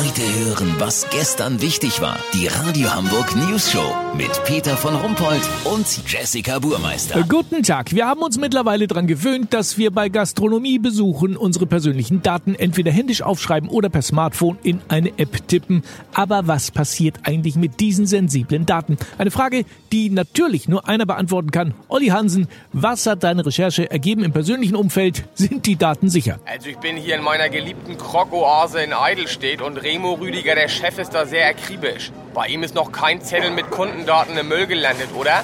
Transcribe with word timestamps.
Heute 0.00 0.22
hören, 0.22 0.76
was 0.78 1.10
gestern 1.10 1.60
wichtig 1.60 2.00
war. 2.00 2.16
Die 2.32 2.46
Radio 2.46 2.94
Hamburg 2.94 3.36
News 3.36 3.70
Show 3.70 3.94
mit 4.16 4.30
Peter 4.44 4.74
von 4.74 4.94
Rumpold 4.94 5.42
und 5.64 5.86
Jessica 6.10 6.58
Burmeister. 6.58 7.22
Guten 7.28 7.62
Tag. 7.62 7.92
Wir 7.92 8.06
haben 8.06 8.22
uns 8.22 8.38
mittlerweile 8.38 8.86
daran 8.86 9.06
gewöhnt, 9.06 9.52
dass 9.52 9.76
wir 9.76 9.90
bei 9.90 10.08
Gastronomiebesuchen 10.08 11.36
unsere 11.36 11.66
persönlichen 11.66 12.22
Daten 12.22 12.54
entweder 12.54 12.90
händisch 12.90 13.20
aufschreiben 13.20 13.68
oder 13.68 13.90
per 13.90 14.00
Smartphone 14.00 14.58
in 14.62 14.80
eine 14.88 15.18
App 15.18 15.46
tippen. 15.48 15.82
Aber 16.14 16.46
was 16.46 16.70
passiert 16.70 17.18
eigentlich 17.24 17.56
mit 17.56 17.78
diesen 17.80 18.06
sensiblen 18.06 18.64
Daten? 18.64 18.96
Eine 19.18 19.30
Frage, 19.30 19.66
die 19.92 20.08
natürlich 20.08 20.66
nur 20.66 20.88
einer 20.88 21.04
beantworten 21.04 21.50
kann. 21.50 21.74
Olli 21.88 22.06
Hansen, 22.06 22.48
was 22.72 23.04
hat 23.04 23.22
deine 23.22 23.44
Recherche 23.44 23.90
ergeben 23.90 24.24
im 24.24 24.32
persönlichen 24.32 24.76
Umfeld? 24.76 25.24
Sind 25.34 25.66
die 25.66 25.76
Daten 25.76 26.08
sicher? 26.08 26.40
Also 26.46 26.70
ich 26.70 26.78
bin 26.78 26.96
hier 26.96 27.16
in 27.16 27.22
meiner 27.22 27.50
geliebten 27.50 27.98
Krog-Oase 27.98 28.80
in 28.80 28.94
Eidelstedt 28.94 29.60
und 29.60 29.76
Remo 29.90 30.12
Rüdiger, 30.12 30.54
der 30.54 30.68
Chef, 30.68 30.98
ist 30.98 31.14
da 31.14 31.26
sehr 31.26 31.48
akribisch. 31.48 32.12
Bei 32.32 32.46
ihm 32.46 32.62
ist 32.62 32.76
noch 32.76 32.92
kein 32.92 33.20
Zettel 33.22 33.50
mit 33.50 33.72
Kundendaten 33.72 34.38
im 34.38 34.46
Müll 34.46 34.68
gelandet, 34.68 35.08
oder? 35.18 35.42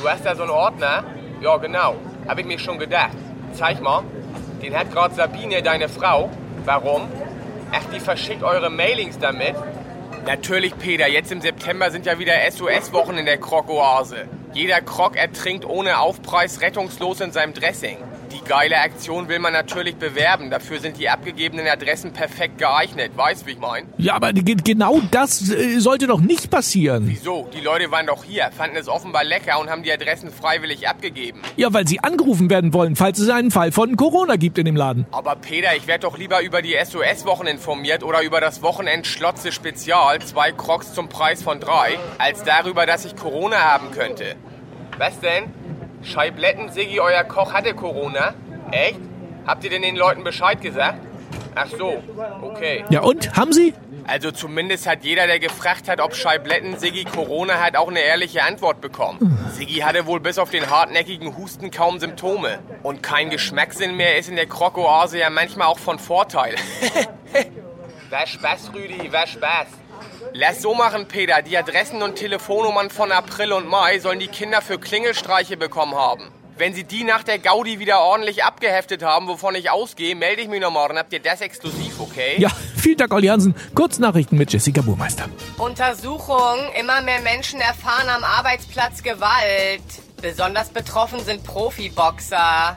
Du 0.00 0.08
hast 0.08 0.24
da 0.24 0.34
so 0.34 0.44
einen 0.44 0.52
Ordner? 0.52 1.04
Ja, 1.42 1.58
genau. 1.58 1.96
Hab 2.26 2.38
ich 2.38 2.46
mir 2.46 2.58
schon 2.58 2.78
gedacht. 2.78 3.12
Zeig 3.52 3.82
mal. 3.82 4.02
Den 4.62 4.74
hat 4.74 4.90
gerade 4.90 5.14
Sabine, 5.14 5.62
deine 5.62 5.90
Frau. 5.90 6.30
Warum? 6.64 7.02
Ach, 7.72 7.82
die 7.94 8.00
verschickt 8.00 8.42
eure 8.42 8.70
Mailings 8.70 9.18
damit? 9.18 9.54
Natürlich, 10.24 10.78
Peter. 10.78 11.06
Jetzt 11.06 11.30
im 11.30 11.42
September 11.42 11.90
sind 11.90 12.06
ja 12.06 12.18
wieder 12.18 12.32
SOS-Wochen 12.50 13.18
in 13.18 13.26
der 13.26 13.36
Krog-Oase. 13.36 14.24
Jeder 14.54 14.80
Krog 14.80 15.14
ertrinkt 15.14 15.66
ohne 15.66 15.98
Aufpreis 15.98 16.62
rettungslos 16.62 17.20
in 17.20 17.32
seinem 17.32 17.52
Dressing. 17.52 17.98
Die 18.34 18.42
geile 18.48 18.78
Aktion 18.78 19.28
will 19.28 19.38
man 19.38 19.52
natürlich 19.52 19.94
bewerben. 19.96 20.50
Dafür 20.50 20.80
sind 20.80 20.98
die 20.98 21.08
abgegebenen 21.08 21.68
Adressen 21.68 22.12
perfekt 22.12 22.58
geeignet. 22.58 23.12
Weißt, 23.16 23.46
wie 23.46 23.52
ich 23.52 23.58
mein? 23.58 23.86
Ja, 23.96 24.14
aber 24.14 24.32
ge- 24.32 24.56
genau 24.62 25.00
das 25.12 25.50
äh, 25.50 25.78
sollte 25.78 26.06
doch 26.08 26.20
nicht 26.20 26.50
passieren. 26.50 27.04
Wieso? 27.06 27.48
Die 27.54 27.60
Leute 27.60 27.90
waren 27.92 28.06
doch 28.06 28.24
hier, 28.24 28.50
fanden 28.56 28.76
es 28.76 28.88
offenbar 28.88 29.22
lecker 29.24 29.60
und 29.60 29.70
haben 29.70 29.82
die 29.84 29.92
Adressen 29.92 30.30
freiwillig 30.32 30.88
abgegeben. 30.88 31.40
Ja, 31.56 31.72
weil 31.72 31.86
sie 31.86 32.00
angerufen 32.00 32.50
werden 32.50 32.72
wollen, 32.74 32.96
falls 32.96 33.18
es 33.20 33.28
einen 33.28 33.52
Fall 33.52 33.70
von 33.70 33.96
Corona 33.96 34.34
gibt 34.36 34.58
in 34.58 34.64
dem 34.64 34.76
Laden. 34.76 35.06
Aber 35.12 35.36
Peter, 35.36 35.76
ich 35.76 35.86
werde 35.86 36.02
doch 36.02 36.18
lieber 36.18 36.42
über 36.42 36.60
die 36.60 36.74
SOS-Wochen 36.84 37.46
informiert 37.46 38.02
oder 38.02 38.22
über 38.22 38.40
das 38.40 38.62
Wochenend 38.62 39.06
Schlotze 39.06 39.52
Spezial, 39.52 40.20
zwei 40.22 40.50
Crocs 40.50 40.92
zum 40.92 41.08
Preis 41.08 41.42
von 41.42 41.60
drei, 41.60 41.98
als 42.18 42.42
darüber, 42.42 42.84
dass 42.84 43.04
ich 43.04 43.14
Corona 43.14 43.58
haben 43.58 43.92
könnte. 43.92 44.34
Was 44.98 45.18
denn? 45.20 45.44
Scheibletten, 46.04 46.70
Siggi, 46.70 47.00
euer 47.00 47.24
Koch 47.24 47.52
hatte 47.52 47.74
Corona? 47.74 48.34
Echt? 48.70 49.00
Habt 49.46 49.64
ihr 49.64 49.70
denn 49.70 49.82
den 49.82 49.96
Leuten 49.96 50.24
Bescheid 50.24 50.60
gesagt? 50.60 51.00
Ach 51.54 51.68
so, 51.68 52.02
okay. 52.42 52.84
Ja 52.90 53.00
und? 53.00 53.36
Haben 53.36 53.52
sie? 53.52 53.74
Also 54.06 54.32
zumindest 54.32 54.86
hat 54.86 55.04
jeder, 55.04 55.26
der 55.26 55.38
gefragt 55.38 55.88
hat, 55.88 56.00
ob 56.00 56.14
Scheibletten 56.14 56.78
Siggi 56.78 57.04
Corona 57.04 57.54
hat, 57.60 57.76
auch 57.76 57.88
eine 57.88 58.00
ehrliche 58.00 58.42
Antwort 58.42 58.80
bekommen. 58.80 59.38
Siggi 59.52 59.80
hatte 59.80 60.06
wohl 60.06 60.20
bis 60.20 60.38
auf 60.38 60.50
den 60.50 60.68
hartnäckigen 60.68 61.36
Husten 61.36 61.70
kaum 61.70 62.00
Symptome. 62.00 62.58
Und 62.82 63.02
kein 63.02 63.30
Geschmackssinn 63.30 63.96
mehr 63.96 64.18
ist 64.18 64.28
in 64.28 64.36
der 64.36 64.46
Krokoase 64.46 65.18
ja 65.18 65.30
manchmal 65.30 65.68
auch 65.68 65.78
von 65.78 65.98
Vorteil. 65.98 66.56
war 68.10 68.26
Spaß, 68.26 68.72
Rüdi, 68.74 69.10
war 69.12 69.26
Spaß. 69.26 69.68
Lass 70.32 70.62
so 70.62 70.74
machen, 70.74 71.06
Peter. 71.06 71.42
Die 71.42 71.56
Adressen 71.56 72.02
und 72.02 72.16
Telefonnummern 72.16 72.90
von 72.90 73.12
April 73.12 73.52
und 73.52 73.68
Mai 73.68 73.98
sollen 73.98 74.18
die 74.18 74.28
Kinder 74.28 74.62
für 74.62 74.78
Klingelstreiche 74.78 75.56
bekommen 75.56 75.94
haben. 75.94 76.30
Wenn 76.56 76.72
sie 76.72 76.84
die 76.84 77.02
nach 77.02 77.24
der 77.24 77.40
Gaudi 77.40 77.80
wieder 77.80 78.00
ordentlich 78.00 78.44
abgeheftet 78.44 79.02
haben, 79.02 79.26
wovon 79.26 79.56
ich 79.56 79.70
ausgehe, 79.70 80.14
melde 80.14 80.42
ich 80.42 80.48
mich 80.48 80.60
noch 80.60 80.70
morgen. 80.70 80.96
Habt 80.96 81.12
ihr 81.12 81.20
das 81.20 81.40
exklusiv, 81.40 81.98
okay? 81.98 82.36
Ja, 82.38 82.48
vielen 82.76 82.96
Dank, 82.96 83.12
Olli 83.12 83.26
Hansen. 83.26 83.56
Kurznachrichten 83.74 84.38
mit 84.38 84.52
Jessica 84.52 84.80
Burmeister. 84.80 85.24
Untersuchung. 85.58 86.58
Immer 86.78 87.02
mehr 87.02 87.20
Menschen 87.22 87.60
erfahren 87.60 88.08
am 88.08 88.22
Arbeitsplatz 88.22 89.02
Gewalt. 89.02 89.82
Besonders 90.22 90.68
betroffen 90.68 91.24
sind 91.24 91.42
Profiboxer. 91.42 92.76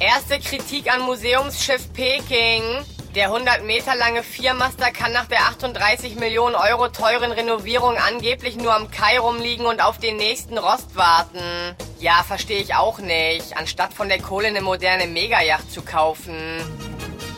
Erste 0.00 0.40
Kritik 0.40 0.92
an 0.92 1.02
Museumsschiff 1.02 1.92
Peking. 1.92 2.84
Der 3.14 3.26
100 3.26 3.64
Meter 3.64 3.94
lange 3.94 4.24
Viermaster 4.24 4.90
kann 4.90 5.12
nach 5.12 5.26
der 5.26 5.42
38 5.42 6.16
Millionen 6.16 6.56
Euro 6.56 6.88
teuren 6.88 7.30
Renovierung 7.30 7.96
angeblich 7.96 8.56
nur 8.56 8.74
am 8.74 8.90
Kai 8.90 9.20
rumliegen 9.20 9.66
und 9.66 9.80
auf 9.80 9.98
den 9.98 10.16
nächsten 10.16 10.58
Rost 10.58 10.96
warten. 10.96 11.38
Ja, 12.00 12.24
verstehe 12.26 12.60
ich 12.60 12.74
auch 12.74 12.98
nicht. 12.98 13.56
Anstatt 13.56 13.94
von 13.94 14.08
der 14.08 14.20
Kohle 14.20 14.48
eine 14.48 14.62
moderne 14.62 15.06
Megayacht 15.06 15.70
zu 15.70 15.82
kaufen. 15.82 16.34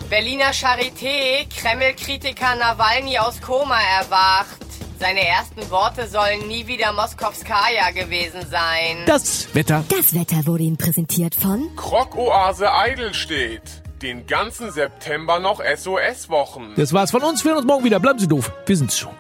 Berliner 0.09 0.53
Charité, 0.55 1.47
Kreml-Kritiker 1.55 2.55
Nawalny 2.55 3.19
aus 3.19 3.43
Koma 3.43 3.79
erwacht. 4.01 4.57
Seine 4.99 5.27
ersten 5.27 5.71
Worte 5.71 6.09
sollen 6.09 6.49
nie 6.49 6.67
wieder 6.67 6.95
Moskowskaja 6.95 7.91
gewesen 7.91 8.47
sein. 8.51 9.03
Das 9.05 9.55
Wetter. 9.55 9.85
Das 9.91 10.15
Wetter 10.15 10.47
wurde 10.47 10.63
Ihnen 10.63 10.79
präsentiert 10.79 11.35
von 11.35 11.69
Krog-Oase 11.77 12.73
Eidelstedt. 12.73 13.86
Den 14.03 14.27
ganzen 14.27 14.71
September 14.71 15.39
noch 15.41 15.61
SOS-Wochen. 15.61 16.75
Das 16.77 16.93
war's 16.93 17.11
von 17.11 17.23
uns. 17.23 17.45
Wir 17.45 17.53
hören 17.53 17.59
uns 17.59 17.67
morgen 17.67 17.85
wieder. 17.85 17.99
Bleiben 17.99 18.19
Sie 18.19 18.29
doof. 18.29 18.53
Wir 18.67 18.77
sind's 18.77 18.99
schon. 18.99 19.13